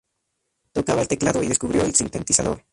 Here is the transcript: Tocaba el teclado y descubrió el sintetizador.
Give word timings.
Tocaba 0.71 1.03
el 1.03 1.07
teclado 1.07 1.43
y 1.43 1.47
descubrió 1.47 1.83
el 1.83 1.93
sintetizador. 1.93 2.65